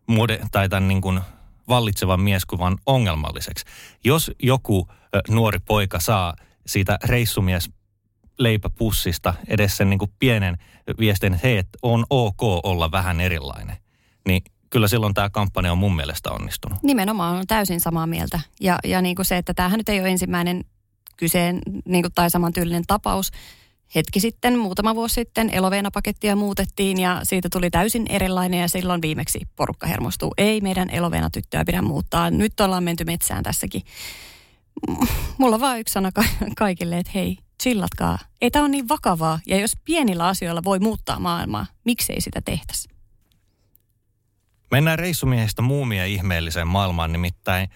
mode, 0.06 0.40
tai 0.52 0.68
tämän 0.68 0.88
niin 0.88 1.00
kuin 1.00 1.20
vallitsevan 1.68 2.20
mieskuvan 2.20 2.78
ongelmalliseksi. 2.86 3.64
Jos 4.04 4.30
joku 4.42 4.88
nuori 5.28 5.58
poika 5.58 6.00
saa 6.00 6.36
siitä 6.66 6.98
reissumies 7.04 7.70
leipäpussista 8.38 9.34
edes 9.48 9.76
sen 9.76 9.90
niin 9.90 9.98
kuin 9.98 10.10
pienen 10.18 10.56
viestin, 10.98 11.34
että 11.34 11.46
hei, 11.46 11.58
että 11.58 11.78
on 11.82 12.04
ok 12.10 12.42
olla 12.42 12.90
vähän 12.90 13.20
erilainen, 13.20 13.76
niin 14.28 14.42
kyllä 14.70 14.88
silloin 14.88 15.14
tämä 15.14 15.30
kampanja 15.30 15.72
on 15.72 15.78
mun 15.78 15.96
mielestä 15.96 16.30
onnistunut. 16.30 16.82
Nimenomaan 16.82 17.36
on 17.36 17.46
täysin 17.46 17.80
samaa 17.80 18.06
mieltä. 18.06 18.40
Ja, 18.60 18.78
ja 18.84 19.02
niin 19.02 19.16
kuin 19.16 19.26
se, 19.26 19.36
että 19.36 19.54
tämähän 19.54 19.78
nyt 19.78 19.88
ei 19.88 20.00
ole 20.00 20.08
ensimmäinen 20.08 20.64
kyseen 21.16 21.58
niin 21.84 22.02
kuin, 22.02 22.12
tai 22.14 22.30
samantyylinen 22.30 22.84
tapaus. 22.86 23.30
Hetki 23.94 24.20
sitten, 24.20 24.58
muutama 24.58 24.94
vuosi 24.94 25.14
sitten, 25.14 25.50
eloveenapakettia 25.50 26.36
muutettiin 26.36 27.00
ja 27.00 27.20
siitä 27.22 27.48
tuli 27.52 27.70
täysin 27.70 28.06
erilainen 28.08 28.60
ja 28.60 28.68
silloin 28.68 29.02
viimeksi 29.02 29.40
porukka 29.56 29.86
hermostuu. 29.86 30.34
Ei 30.36 30.60
meidän 30.60 30.90
eloveenatyttöä 30.90 31.64
pidä 31.64 31.82
muuttaa. 31.82 32.30
Nyt 32.30 32.60
ollaan 32.60 32.84
menty 32.84 33.04
metsään 33.04 33.42
tässäkin. 33.42 33.82
Mulla 35.38 35.54
on 35.54 35.60
vaan 35.60 35.80
yksi 35.80 35.92
sana 35.92 36.10
kaikille, 36.56 36.98
että 36.98 37.12
hei, 37.14 37.38
chillatkaa. 37.64 38.18
Ei 38.40 38.50
tämä 38.50 38.62
ole 38.62 38.70
niin 38.70 38.88
vakavaa. 38.88 39.40
Ja 39.46 39.60
jos 39.60 39.72
pienillä 39.84 40.26
asioilla 40.26 40.64
voi 40.64 40.78
muuttaa 40.78 41.18
maailmaa, 41.18 41.66
miksei 41.84 42.20
sitä 42.20 42.40
tehtäisi? 42.44 42.88
Mennään 44.70 44.98
reissumiehestä 44.98 45.62
muumia 45.62 46.04
ihmeelliseen 46.04 46.68
maailmaan, 46.68 47.12
nimittäin 47.12 47.68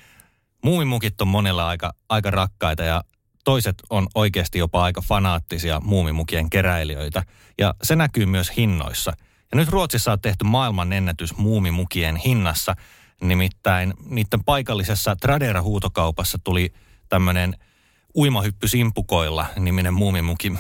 muumimukit 0.65 1.21
on 1.21 1.29
monella 1.29 1.69
aika, 1.69 1.93
aika 2.09 2.31
rakkaita 2.31 2.83
ja 2.83 3.05
toiset 3.45 3.75
on 3.91 4.07
oikeasti 4.15 4.59
jopa 4.59 4.83
aika 4.83 5.01
fanaattisia 5.01 5.81
muumimukien 5.81 6.51
keräilijöitä. 6.51 7.23
Ja 7.59 7.75
se 7.83 7.97
näkyy 7.97 8.27
myös 8.27 8.57
hinnoissa. 8.57 9.13
Ja 9.53 9.57
nyt 9.57 9.69
Ruotsissa 9.69 10.13
on 10.13 10.21
tehty 10.21 10.45
maailman 10.45 10.93
ennätys 10.93 11.37
muumimukien 11.37 12.17
hinnassa. 12.17 12.75
Nimittäin 13.23 13.95
niiden 14.05 14.45
paikallisessa 14.45 15.17
Tradera-huutokaupassa 15.17 16.39
tuli 16.45 16.73
tämmöinen– 17.09 17.57
uimahyppy 18.17 18.69
simpukoilla 18.69 19.47
niminen 19.59 19.95
muumimuki 19.95 20.53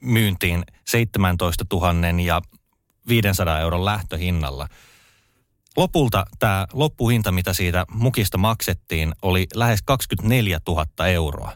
myyntiin 0.00 0.64
17 0.86 1.64
000 1.72 2.22
ja 2.24 2.42
500 3.08 3.60
euron 3.60 3.84
lähtöhinnalla. 3.84 4.68
Lopulta 5.76 6.24
tämä 6.38 6.66
loppuhinta, 6.72 7.32
mitä 7.32 7.52
siitä 7.52 7.86
mukista 7.90 8.38
maksettiin, 8.38 9.14
oli 9.22 9.46
lähes 9.54 9.82
24 9.82 10.60
000 10.68 11.06
euroa. 11.06 11.52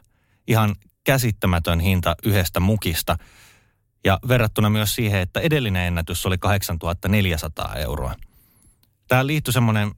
Ihan 0.47 0.77
käsittämätön 1.05 1.81
hinta 1.81 2.17
yhdestä 2.25 2.61
mukista. 2.61 3.17
Ja 4.05 4.19
verrattuna 4.29 4.71
myös 4.71 4.95
siihen, 4.95 5.21
että 5.21 5.41
edellinen 5.41 5.87
ennätys 5.87 6.27
oli 6.27 6.39
8400 6.39 7.75
euroa. 7.75 8.15
Tämä 9.09 9.27
liittyi 9.27 9.53
semmoinen 9.53 9.91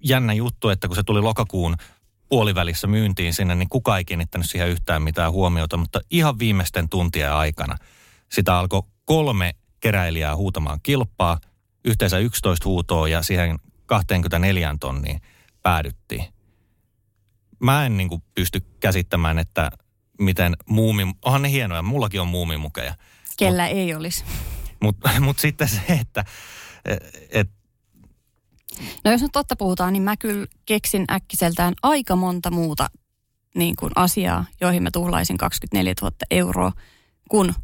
jännä 0.00 0.32
juttu, 0.32 0.68
että 0.68 0.88
kun 0.88 0.96
se 0.96 1.02
tuli 1.02 1.20
lokakuun 1.20 1.76
puolivälissä 2.32 2.86
myyntiin 2.86 3.34
sinne, 3.34 3.54
niin 3.54 3.68
kukaan 3.68 3.98
ei 3.98 4.04
kiinnittänyt 4.04 4.50
siihen 4.50 4.68
yhtään 4.68 5.02
mitään 5.02 5.32
huomiota, 5.32 5.76
mutta 5.76 6.00
ihan 6.10 6.38
viimeisten 6.38 6.88
tuntien 6.88 7.32
aikana 7.32 7.76
sitä 8.32 8.58
alkoi 8.58 8.82
kolme 9.04 9.54
keräilijää 9.80 10.36
huutamaan 10.36 10.80
kilpaa, 10.82 11.38
yhteensä 11.84 12.18
11 12.18 12.68
huutoa 12.68 13.08
ja 13.08 13.22
siihen 13.22 13.58
24 13.86 14.76
tonniin 14.80 15.20
päädyttiin. 15.62 16.24
Mä 17.58 17.86
en 17.86 17.96
niin 17.96 18.08
kuin 18.08 18.22
pysty 18.34 18.60
käsittämään, 18.80 19.38
että 19.38 19.70
miten 20.18 20.56
muumi, 20.66 21.14
onhan 21.24 21.42
ne 21.42 21.50
hienoja, 21.50 21.82
mullakin 21.82 22.20
on 22.20 22.28
muumimukeja. 22.28 22.94
Kellä 23.36 23.66
mut, 23.66 23.76
ei 23.76 23.94
olisi. 23.94 24.24
Mutta 24.82 25.10
mut 25.20 25.38
sitten 25.38 25.68
se, 25.68 25.80
että 26.00 26.24
et, 27.30 27.50
No 29.04 29.10
jos 29.10 29.22
nyt 29.22 29.32
totta 29.32 29.56
puhutaan, 29.56 29.92
niin 29.92 30.02
mä 30.02 30.16
kyllä 30.16 30.46
keksin 30.66 31.04
äkkiseltään 31.10 31.74
aika 31.82 32.16
monta 32.16 32.50
muuta 32.50 32.90
niin 33.54 33.76
kuin 33.76 33.92
asiaa, 33.96 34.44
joihin 34.60 34.82
mä 34.82 34.90
tuhlaisin 34.90 35.38
24 35.38 35.94
000 36.02 36.16
euroa, 36.30 36.72
kun 37.28 37.54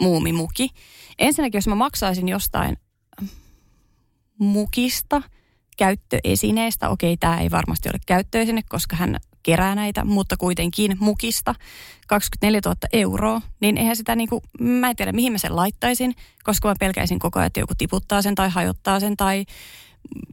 muumimuki. 0.00 0.68
Ensinnäkin, 1.18 1.58
jos 1.58 1.68
mä 1.68 1.74
maksaisin 1.74 2.28
jostain 2.28 2.76
mukista, 4.38 5.22
käyttöesineestä, 5.76 6.88
okei, 6.88 7.16
tämä 7.16 7.40
ei 7.40 7.50
varmasti 7.50 7.88
ole 7.88 7.98
käyttöesine, 8.06 8.62
koska 8.68 8.96
hän 8.96 9.16
kerää 9.42 9.74
näitä, 9.74 10.04
mutta 10.04 10.36
kuitenkin 10.36 10.96
mukista 11.00 11.54
24 12.06 12.60
000 12.64 12.76
euroa, 12.92 13.40
niin 13.60 13.76
eihän 13.76 13.96
sitä 13.96 14.16
niin 14.16 14.28
kuin, 14.28 14.42
mä 14.60 14.90
en 14.90 14.96
tiedä 14.96 15.12
mihin 15.12 15.32
mä 15.32 15.38
sen 15.38 15.56
laittaisin, 15.56 16.14
koska 16.44 16.68
mä 16.68 16.74
pelkäisin 16.80 17.18
koko 17.18 17.38
ajan, 17.38 17.46
että 17.46 17.60
joku 17.60 17.74
tiputtaa 17.78 18.22
sen 18.22 18.34
tai 18.34 18.50
hajottaa 18.50 19.00
sen 19.00 19.16
tai 19.16 19.44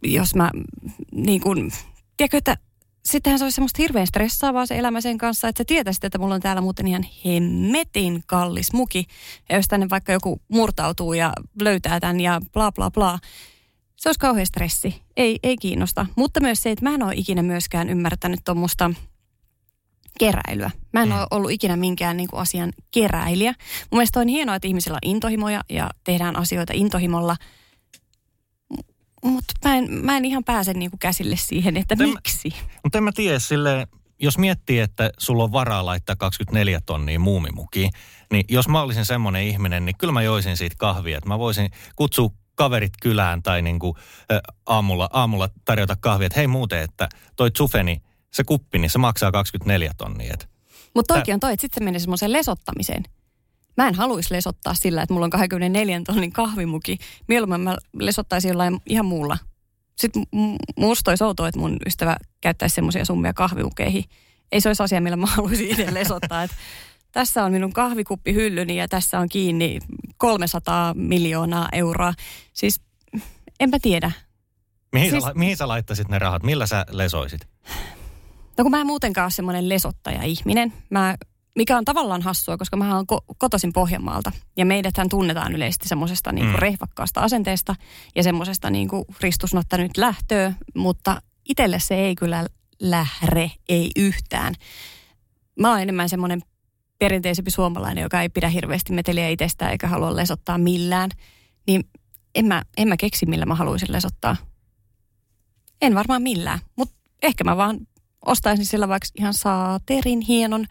jos 0.03 0.36
mä 0.36 0.51
niin 1.12 1.41
kuin, 1.41 1.71
tiedätkö, 2.17 2.38
että 2.38 2.57
sittenhän 3.05 3.39
se 3.39 3.45
olisi 3.45 3.55
semmoista 3.55 3.81
hirveän 3.81 4.07
stressaavaa 4.07 4.65
se 4.65 4.77
elämä 4.77 5.01
sen 5.01 5.17
kanssa, 5.17 5.47
että 5.47 5.59
sä 5.59 5.65
tietäisit, 5.65 6.03
että 6.03 6.17
mulla 6.17 6.36
on 6.36 6.41
täällä 6.41 6.62
muuten 6.62 6.88
ihan 6.88 7.05
hemmetin 7.25 8.24
kallis 8.27 8.74
muki. 8.74 9.05
Ja 9.50 9.55
jos 9.55 9.67
tänne 9.67 9.88
vaikka 9.89 10.12
joku 10.12 10.41
murtautuu 10.47 11.13
ja 11.13 11.33
löytää 11.62 12.00
tämän 12.00 12.19
ja 12.19 12.41
bla 12.53 12.71
bla 12.71 12.91
bla, 12.91 13.19
se 13.95 14.09
olisi 14.09 14.19
kauhean 14.19 14.45
stressi. 14.45 15.01
Ei, 15.17 15.39
ei 15.43 15.57
kiinnosta. 15.57 16.05
Mutta 16.15 16.39
myös 16.39 16.63
se, 16.63 16.71
että 16.71 16.86
mä 16.86 16.95
en 16.95 17.03
ole 17.03 17.13
ikinä 17.15 17.43
myöskään 17.43 17.89
ymmärtänyt 17.89 18.39
tuommoista 18.45 18.91
keräilyä. 20.19 20.71
Mä 20.93 21.03
en 21.03 21.09
mm. 21.09 21.15
ole 21.15 21.27
ollut 21.31 21.51
ikinä 21.51 21.75
minkään 21.75 22.17
niin 22.17 22.29
kuin, 22.29 22.39
asian 22.39 22.74
keräilijä. 22.91 23.53
Mun 23.91 23.97
mielestä 23.97 24.19
on 24.19 24.27
hienoa, 24.27 24.55
että 24.55 24.67
ihmisillä 24.67 24.95
on 24.95 25.09
intohimoja 25.09 25.62
ja 25.69 25.89
tehdään 26.03 26.36
asioita 26.36 26.74
intohimolla– 26.75 27.36
mutta 29.27 29.53
mä 29.65 29.75
en, 29.75 29.91
mä 29.91 30.17
en 30.17 30.25
ihan 30.25 30.43
pääse 30.43 30.74
niinku 30.74 30.98
käsille 31.00 31.36
siihen, 31.36 31.77
että 31.77 31.96
mutta 31.96 32.13
miksi. 32.13 32.53
Mutta 32.84 32.98
en 32.98 33.03
mä 33.03 33.12
tiedä 33.12 33.39
sille, 33.39 33.88
jos 34.19 34.38
miettii, 34.38 34.79
että 34.79 35.12
sulla 35.17 35.43
on 35.43 35.51
varaa 35.51 35.86
laittaa 35.86 36.15
24 36.15 36.81
tonnia 36.86 37.19
muumimukiin, 37.19 37.91
niin 38.31 38.46
jos 38.50 38.67
mä 38.67 38.81
olisin 38.81 39.05
semmoinen 39.05 39.43
ihminen, 39.43 39.86
niin 39.86 39.98
kyllä 39.98 40.13
mä 40.13 40.22
joisin 40.22 40.57
siitä 40.57 40.75
kahvia. 40.79 41.17
Että 41.17 41.29
mä 41.29 41.39
voisin 41.39 41.69
kutsua 41.96 42.29
kaverit 42.55 42.93
kylään 43.01 43.43
tai 43.43 43.62
niinku, 43.62 43.98
ä, 44.31 44.39
aamulla, 44.65 45.10
aamulla 45.13 45.50
tarjota 45.65 45.96
kahvia, 45.96 46.27
että 46.27 46.39
hei 46.39 46.48
muuten, 46.48 46.81
että 46.81 47.10
toi 47.36 47.51
tsufeni, 47.51 48.01
se 48.34 48.43
kuppi, 48.43 48.79
niin 48.79 48.89
se 48.89 48.98
maksaa 48.98 49.31
24 49.31 49.91
tonnia. 49.98 50.38
Mutta 50.96 51.13
toikin 51.13 51.34
on 51.34 51.39
toi, 51.39 51.53
että 51.53 51.62
sitten 51.62 51.81
se 51.81 51.86
menee 51.86 52.00
semmoiseen 52.00 52.34
lesottamiseen. 52.34 53.03
Mä 53.77 53.88
en 53.88 53.96
haluaisi 53.96 54.34
lesottaa 54.34 54.74
sillä, 54.74 55.01
että 55.01 55.13
mulla 55.13 55.25
on 55.25 55.29
24 55.29 56.01
tonnin 56.05 56.31
kahvimuki. 56.31 56.98
Mieluummin 57.27 57.62
mä 57.62 57.77
lesottaisin 58.00 58.50
jollain 58.50 58.79
ihan 58.86 59.05
muulla. 59.05 59.38
Sitten 59.96 60.24
musta 60.75 61.12
olisi 61.12 61.24
outoa, 61.24 61.48
että 61.48 61.60
mun 61.60 61.77
ystävä 61.86 62.17
käyttäisi 62.41 62.75
semmoisia 62.75 63.05
summia 63.05 63.34
kahvimukeihin. 63.34 64.03
Ei 64.51 64.62
se 64.62 64.69
olisi 64.69 64.84
asia, 64.84 65.01
millä 65.01 65.17
mä 65.17 65.25
haluaisin 65.25 65.69
itse 65.69 65.93
lesottaa. 65.93 66.43
Että 66.43 66.55
tässä 67.12 67.43
on 67.43 67.51
minun 67.51 67.74
kahvikuppi 67.74 68.34
hyllyni 68.34 68.77
ja 68.77 68.88
tässä 68.88 69.19
on 69.19 69.29
kiinni 69.29 69.79
300 70.17 70.93
miljoonaa 70.93 71.69
euroa. 71.72 72.13
Siis 72.53 72.81
enpä 73.60 73.77
tiedä. 73.81 74.12
Mihin, 74.91 75.10
siis, 75.10 75.24
sä, 75.24 75.31
mihin 75.36 75.57
sä 75.57 75.67
laittaisit 75.67 76.10
ne 76.10 76.19
rahat? 76.19 76.43
Millä 76.43 76.67
sä 76.67 76.86
lesoisit? 76.89 77.48
No 78.57 78.63
kun 78.63 78.72
mä 78.72 78.81
en 78.81 78.88
muutenkaan 78.88 79.25
ole 79.25 79.31
semmoinen 79.31 79.69
lesottaja-ihminen. 79.69 80.74
Mä 80.89 81.15
mikä 81.58 81.78
on 81.78 81.86
tavallaan 81.86 82.22
hassua, 82.22 82.58
koska 82.58 82.78
mä 82.78 82.96
oon 82.96 83.06
ko- 83.14 83.36
kotoisin 83.38 83.74
Pohjanmaalta. 83.74 84.32
Ja 84.58 84.66
meidäthän 84.66 85.10
tunnetaan 85.10 85.56
yleisesti 85.56 85.88
semmoisesta 85.88 86.32
niin 86.32 86.48
mm. 86.48 86.56
rehvakkaasta 86.56 87.22
asenteesta 87.22 87.76
ja 88.16 88.24
semmoisesta 88.24 88.70
niin 88.70 88.90
ristusnotta 89.22 89.78
nyt 89.78 89.98
lähtöä, 89.98 90.54
mutta 90.76 91.22
itselle 91.50 91.80
se 91.80 91.96
ei 91.96 92.16
kyllä 92.16 92.48
lähre, 92.80 93.52
ei 93.70 93.92
yhtään. 93.96 94.54
Mä 95.60 95.70
oon 95.70 95.82
enemmän 95.82 96.10
semmoinen 96.10 96.42
perinteisempi 97.00 97.52
suomalainen, 97.52 98.02
joka 98.02 98.22
ei 98.22 98.30
pidä 98.30 98.50
hirveästi 98.50 98.94
meteliä 98.94 99.30
itsestään 99.30 99.72
eikä 99.72 99.88
halua 99.88 100.16
lesottaa 100.16 100.58
millään. 100.58 101.10
Niin 101.68 101.84
en 102.36 102.46
mä, 102.46 102.62
en 102.78 102.88
mä 102.88 102.98
keksi, 102.98 103.26
millä 103.26 103.46
mä 103.46 103.56
haluaisin 103.56 103.92
lesottaa. 103.92 104.36
En 105.82 105.96
varmaan 105.96 106.22
millään, 106.22 106.60
mutta 106.76 106.96
ehkä 107.24 107.44
mä 107.44 107.58
vaan 107.58 107.78
ostaisin 108.26 108.66
sillä 108.66 108.88
vaikka 108.88 109.08
ihan 109.20 109.34
saaterin 109.34 110.22
hienon 110.22 110.66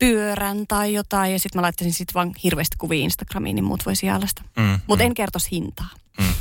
pyörän 0.00 0.66
tai 0.68 0.94
jotain 0.94 1.32
ja 1.32 1.38
sitten 1.38 1.58
mä 1.58 1.62
laittaisin 1.62 1.94
sitten 1.94 2.14
vaan 2.14 2.32
hirveästi 2.44 2.76
kuvia 2.78 3.02
Instagramiin, 3.02 3.54
niin 3.54 3.64
muut 3.64 3.86
voisi 3.86 4.06
jäljestä. 4.06 4.42
Mm, 4.56 4.78
Mutta 4.86 5.04
mm. 5.04 5.06
en 5.06 5.14
kertoisi 5.14 5.50
hintaa. 5.50 5.88
Mm. 6.18 6.34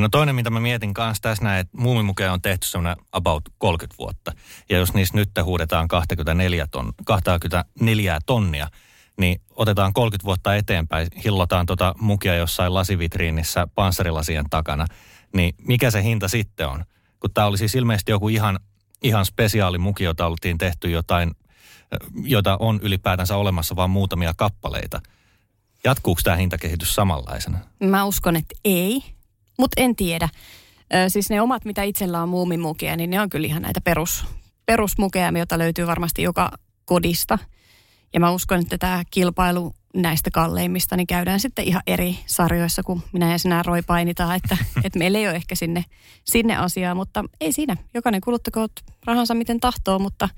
No 0.00 0.08
toinen, 0.08 0.34
mitä 0.34 0.50
mä 0.50 0.60
mietin 0.60 0.94
kanssa 0.94 1.22
tässä 1.22 1.44
näin, 1.44 1.60
että 1.60 1.78
muumimukeja 1.78 2.32
on 2.32 2.42
tehty 2.42 2.66
semmoinen 2.66 2.96
about 3.12 3.42
30 3.58 3.98
vuotta. 3.98 4.32
Ja 4.68 4.78
jos 4.78 4.94
niissä 4.94 5.16
nyt 5.16 5.30
huudetaan 5.42 5.88
24, 5.88 6.66
ton, 6.66 6.92
24 7.04 8.18
tonnia, 8.26 8.68
niin 9.18 9.40
otetaan 9.50 9.92
30 9.92 10.24
vuotta 10.24 10.56
eteenpäin, 10.56 11.08
hillotaan 11.24 11.66
tota 11.66 11.94
mukia 11.98 12.34
jossain 12.34 12.74
lasivitriinissä 12.74 13.68
panssarilasien 13.74 14.44
takana, 14.50 14.86
niin 15.34 15.54
mikä 15.62 15.90
se 15.90 16.02
hinta 16.02 16.28
sitten 16.28 16.68
on? 16.68 16.84
Kun 17.20 17.30
tämä 17.34 17.46
oli 17.46 17.58
siis 17.58 17.74
ilmeisesti 17.74 18.12
joku 18.12 18.28
ihan, 18.28 18.58
ihan 19.02 19.26
spesiaali 19.26 19.78
muki, 19.78 20.04
jota 20.04 20.26
oltiin 20.26 20.58
tehty 20.58 20.90
jotain, 20.90 21.30
jota 22.24 22.56
on 22.60 22.80
ylipäätänsä 22.82 23.36
olemassa 23.36 23.76
vain 23.76 23.90
muutamia 23.90 24.34
kappaleita. 24.36 25.00
Jatkuuko 25.84 26.20
tämä 26.24 26.36
hintakehitys 26.36 26.94
samanlaisena? 26.94 27.58
Mä 27.80 28.04
uskon, 28.04 28.36
että 28.36 28.54
ei, 28.64 29.02
mutta 29.58 29.80
en 29.80 29.96
tiedä. 29.96 30.28
Ö, 30.94 31.10
siis 31.10 31.30
ne 31.30 31.40
omat, 31.40 31.64
mitä 31.64 31.82
itsellä 31.82 32.22
on 32.22 32.28
muumimukia, 32.28 32.96
niin 32.96 33.10
ne 33.10 33.20
on 33.20 33.30
kyllä 33.30 33.46
ihan 33.46 33.62
näitä 33.62 33.80
perus, 33.80 34.24
perusmukeja, 34.66 35.32
joita 35.36 35.58
löytyy 35.58 35.86
varmasti 35.86 36.22
joka 36.22 36.50
kodista– 36.84 37.38
ja 38.16 38.20
mä 38.20 38.30
uskon, 38.30 38.60
että 38.60 38.78
tämä 38.78 39.02
kilpailu 39.10 39.74
näistä 39.94 40.30
kalleimmista 40.30 40.96
niin 40.96 41.06
käydään 41.06 41.40
sitten 41.40 41.64
ihan 41.64 41.82
eri 41.86 42.18
sarjoissa, 42.26 42.82
kun 42.82 43.02
minä 43.12 43.32
ja 43.32 43.38
sinä 43.38 43.62
Roi 43.62 43.82
painitaan, 43.82 44.36
että, 44.36 44.56
että 44.84 44.98
meillä 44.98 45.18
ei 45.18 45.28
ole 45.28 45.36
ehkä 45.36 45.54
sinne, 45.54 45.84
sinne 46.24 46.56
asiaa, 46.56 46.94
mutta 46.94 47.24
ei 47.40 47.52
siinä. 47.52 47.76
Jokainen 47.94 48.20
kuluttakoot 48.20 48.72
rahansa 49.04 49.34
miten 49.34 49.60
tahtoo, 49.60 49.98
mutta 49.98 50.28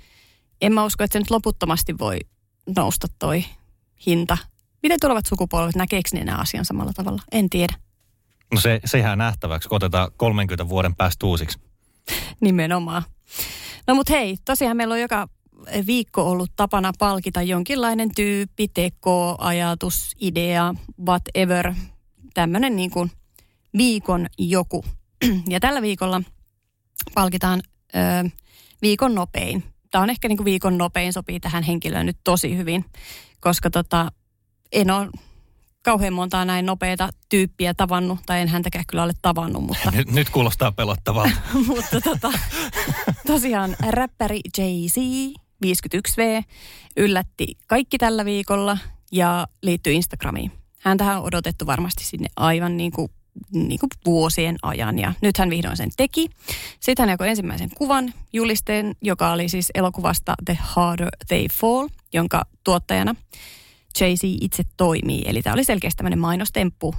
en 0.61 0.73
mä 0.73 0.85
usko, 0.85 1.05
että 1.05 1.13
se 1.13 1.19
nyt 1.19 1.31
loputtomasti 1.31 1.99
voi 1.99 2.19
nousta 2.77 3.07
toi 3.19 3.45
hinta. 4.07 4.39
Miten 4.83 5.01
tulevat 5.01 5.27
sukupolvet, 5.27 5.77
näkeekö 5.77 6.09
ne 6.13 6.25
nämä 6.25 6.39
asian 6.39 6.65
samalla 6.65 6.93
tavalla? 6.93 7.23
En 7.33 7.51
tiedä. 7.51 7.75
No 8.53 8.61
se, 8.61 8.81
se 8.85 8.99
jää 8.99 9.17
nähtäväksi, 9.17 9.69
kun 9.69 9.77
otetaan 9.77 10.11
30 10.17 10.69
vuoden 10.69 10.97
päästä 10.97 11.27
uusiksi. 11.27 11.59
Nimenomaan. 12.41 13.03
No 13.87 13.95
mut 13.95 14.11
hei, 14.11 14.37
tosiaan 14.45 14.77
meillä 14.77 14.93
on 14.93 15.01
joka 15.01 15.29
viikko 15.87 16.31
ollut 16.31 16.53
tapana 16.57 16.93
palkita 16.99 17.43
jonkinlainen 17.43 18.15
tyyppi, 18.15 18.69
teko, 18.69 19.37
ajatus, 19.39 20.13
idea, 20.21 20.75
whatever, 21.07 21.75
tämmöinen 22.35 22.77
niin 22.77 22.91
kuin 22.91 23.11
viikon 23.77 24.27
joku. 24.39 24.85
Ja 25.49 25.61
tällä 25.61 25.83
viikolla 25.83 26.23
palkitaan 27.15 27.63
ö, 27.95 28.31
viikon 28.83 29.15
nopein. 29.15 29.65
Tämä 29.91 30.03
on 30.03 30.11
ehkä 30.11 30.29
niin 30.29 30.37
kuin 30.37 30.45
viikon 30.45 30.79
nopein, 30.79 31.13
sopii 31.13 31.41
tähän 31.41 31.63
henkilöön 31.63 32.07
nyt 32.07 32.19
tosi 32.25 32.57
hyvin, 32.57 32.85
koska 33.41 33.71
tota, 33.71 34.13
en 34.73 34.91
ole 34.91 35.09
kauhean 35.83 36.13
montaa 36.13 36.45
näin 36.45 36.67
nopeita 36.67 37.09
tyyppiä 37.29 37.75
tavannut, 37.75 38.19
tai 38.27 38.41
en 38.41 38.49
häntäkään 38.49 38.85
kyllä 38.89 39.03
ole 39.03 39.13
tavannut. 39.23 39.63
Mutta... 39.63 39.91
Nyt, 39.97 40.11
nyt 40.11 40.31
kuulostaa 40.31 40.73
pelottavaa. 40.73 41.31
mutta 41.69 42.01
tota, 42.01 42.33
tosiaan 43.27 43.77
räppäri 43.89 44.41
Jay-Z 44.59 44.97
51V 45.65 46.45
yllätti 46.97 47.59
kaikki 47.67 47.99
tällä 47.99 48.25
viikolla 48.25 48.79
ja 49.13 49.47
liittyi 49.63 49.95
Instagramiin. 49.95 50.53
Häntä 50.81 51.19
on 51.19 51.25
odotettu 51.25 51.67
varmasti 51.67 52.05
sinne 52.05 52.29
aivan 52.37 52.77
niin 52.77 52.93
kuin, 52.93 53.11
niin 53.53 53.79
kuin 53.79 53.91
vuosien 54.05 54.57
ajan 54.63 54.99
ja 54.99 55.15
nyt 55.21 55.39
hän 55.39 55.51
vihdoin 55.51 55.77
sen 55.77 55.91
teki. 55.97 56.29
Sitten 56.81 57.03
hän 57.03 57.11
jakoi 57.11 57.29
ensimmäisen 57.29 57.71
kuvan 57.75 58.15
julisteen, 58.33 58.95
joka 59.03 59.33
oli 59.33 59.49
siis 59.49 59.71
elokuvasta 59.75 60.35
The 60.45 60.59
Harder 60.61 61.09
They 61.29 61.47
Fall, 61.53 61.89
jonka 62.13 62.43
tuottajana 62.65 63.15
Jay-Z 64.01 64.25
itse 64.41 64.63
toimii. 64.77 65.23
Eli 65.27 65.43
tämä 65.43 65.55
oli 65.55 65.65
selkeästi 65.65 65.97
tämmöinen 65.97 66.19
mainostemppu. 66.19 66.95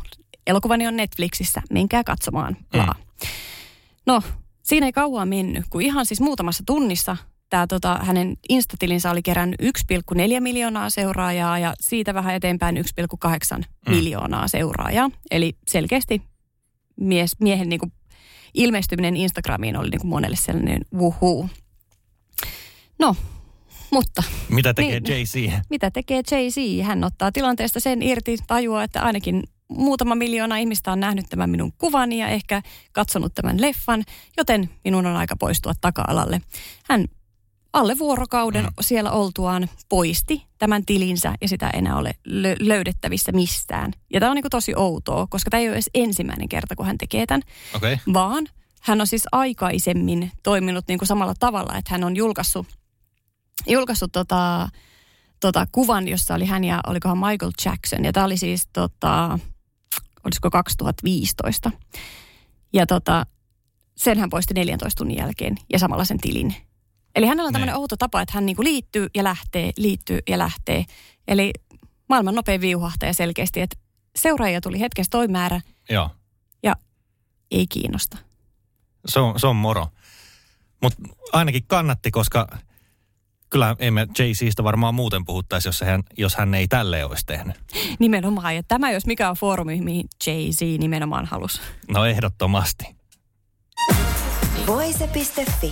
Elokuvani 0.47 0.87
on 0.87 0.95
Netflixissä, 0.95 1.61
menkää 1.71 2.03
katsomaan. 2.03 2.57
Mm. 2.73 2.81
No, 4.05 4.21
siinä 4.63 4.85
ei 4.85 4.91
kauan 4.91 5.27
mennyt, 5.27 5.65
kun 5.69 5.81
ihan 5.81 6.05
siis 6.05 6.21
muutamassa 6.21 6.63
tunnissa 6.65 7.17
tämä 7.49 7.67
tota, 7.67 7.99
hänen 8.01 8.37
Instatilinsä 8.49 9.11
oli 9.11 9.21
kerännyt 9.21 9.61
1,4 9.61 10.39
miljoonaa 10.39 10.89
seuraajaa 10.89 11.59
ja 11.59 11.73
siitä 11.79 12.13
vähän 12.13 12.35
eteenpäin 12.35 12.77
1,8 12.77 13.57
mm. 13.57 13.95
miljoonaa 13.95 14.47
seuraajaa. 14.47 15.09
Eli 15.31 15.57
selkeästi 15.67 16.21
mies, 16.99 17.35
miehen 17.39 17.69
niin 17.69 17.79
kuin 17.79 17.91
ilmestyminen 18.53 19.17
Instagramiin 19.17 19.77
oli 19.77 19.89
niin 19.89 20.01
kuin 20.01 20.09
monelle 20.09 20.35
sellainen 20.35 20.81
wuhuu. 20.93 21.49
No, 22.99 23.15
mutta... 23.91 24.23
Mitä 24.49 24.73
tekee 24.73 24.99
niin, 24.99 25.13
Jay-Z? 25.13 25.51
Mitä 25.69 25.91
tekee 25.91 26.21
Jay-Z? 26.31 26.83
Hän 26.83 27.03
ottaa 27.03 27.31
tilanteesta 27.31 27.79
sen 27.79 28.01
irti, 28.01 28.37
tajuaa, 28.47 28.83
että 28.83 29.01
ainakin 29.01 29.43
muutama 29.67 30.15
miljoona 30.15 30.57
ihmistä 30.57 30.91
on 30.91 30.99
nähnyt 30.99 31.25
tämän 31.29 31.49
minun 31.49 31.73
kuvani 31.77 32.19
ja 32.19 32.27
ehkä 32.27 32.61
katsonut 32.91 33.33
tämän 33.33 33.61
leffan, 33.61 34.03
joten 34.37 34.69
minun 34.83 35.05
on 35.05 35.15
aika 35.15 35.35
poistua 35.35 35.73
taka-alalle. 35.81 36.41
Hän 36.89 37.05
alle 37.73 37.97
vuorokauden 37.97 38.63
mm. 38.63 38.69
siellä 38.81 39.11
oltuaan 39.11 39.69
poisti 39.89 40.45
tämän 40.57 40.85
tilinsä 40.85 41.33
ja 41.41 41.47
sitä 41.47 41.69
ei 41.69 41.79
enää 41.79 41.97
ole 41.97 42.11
lö- 42.27 42.67
löydettävissä 42.67 43.31
mistään. 43.31 43.93
Ja 44.13 44.19
tämä 44.19 44.29
on 44.29 44.35
niin 44.35 44.45
tosi 44.51 44.73
outoa, 44.75 45.27
koska 45.29 45.49
tämä 45.49 45.61
ei 45.61 45.67
ole 45.67 45.75
edes 45.75 45.89
ensimmäinen 45.93 46.49
kerta, 46.49 46.75
kun 46.75 46.85
hän 46.85 46.97
tekee 46.97 47.25
tämän, 47.25 47.41
okay. 47.75 47.97
vaan 48.13 48.47
hän 48.81 49.01
on 49.01 49.07
siis 49.07 49.23
aikaisemmin 49.31 50.31
toiminut 50.43 50.85
niin 50.87 50.99
kuin 50.99 51.07
samalla 51.07 51.33
tavalla, 51.39 51.77
että 51.77 51.91
hän 51.91 52.03
on 52.03 52.15
julkaissut, 52.15 52.67
julkaissut 53.67 54.11
tota, 54.11 54.69
tota 55.39 55.67
kuvan, 55.71 56.07
jossa 56.07 56.35
oli 56.35 56.45
hän 56.45 56.63
ja 56.63 56.79
olikohan 56.87 57.17
Michael 57.17 57.51
Jackson. 57.65 58.05
Ja 58.05 58.13
tämä 58.13 58.25
oli 58.25 58.37
siis, 58.37 58.67
tota, 58.73 59.39
olisiko 60.23 60.49
2015. 60.49 61.71
Ja 62.73 62.85
tota, 62.85 63.25
sen 63.97 64.19
hän 64.19 64.29
poisti 64.29 64.53
14 64.53 64.97
tunnin 64.97 65.17
jälkeen 65.17 65.55
ja 65.73 65.79
samalla 65.79 66.05
sen 66.05 66.19
tilin. 66.19 66.55
Eli 67.19 67.27
hänellä 67.27 67.47
on 67.47 67.53
tämmöinen 67.53 67.75
outo 67.75 67.97
tapa, 67.97 68.21
että 68.21 68.31
hän 68.35 68.45
niinku 68.45 68.63
liittyy 68.63 69.07
ja 69.15 69.23
lähtee, 69.23 69.71
liittyy 69.77 70.19
ja 70.29 70.37
lähtee. 70.37 70.85
Eli 71.27 71.53
maailman 72.09 72.35
nopein 72.35 72.61
viuhahtaja 72.61 73.13
selkeästi, 73.13 73.61
että 73.61 73.77
seuraajia 74.15 74.61
tuli 74.61 74.79
hetkessä 74.79 75.09
toi 75.09 75.27
määrä. 75.27 75.61
Joo. 75.89 76.09
Ja 76.63 76.75
ei 77.51 77.67
kiinnosta. 77.67 78.17
Se 79.05 79.19
on, 79.19 79.39
se 79.39 79.47
on 79.47 79.55
moro. 79.55 79.87
Mutta 80.81 81.03
ainakin 81.33 81.63
kannatti, 81.67 82.11
koska 82.11 82.47
kyllä 83.49 83.75
emme 83.79 84.07
Jay-Zistä 84.19 84.63
varmaan 84.63 84.95
muuten 84.95 85.25
puhuttaisi, 85.25 85.67
jos 85.67 85.81
hän, 85.81 86.03
jos 86.17 86.35
hän 86.35 86.53
ei 86.53 86.67
tälleen 86.67 87.05
olisi 87.05 87.25
tehnyt. 87.25 87.55
Nimenomaan, 87.99 88.55
ja 88.55 88.63
tämä 88.63 88.91
jos 88.91 89.05
mikä 89.05 89.29
on 89.29 89.35
foorumi, 89.35 89.81
mihin 89.81 90.05
Jay-Z 90.25 90.79
nimenomaan 90.79 91.25
halusi. 91.25 91.61
No 91.87 92.05
ehdottomasti. 92.05 92.95
Voise.fi 94.67 95.71